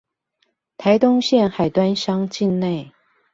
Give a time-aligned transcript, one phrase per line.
[0.79, 2.91] 臺東縣海端鄉境內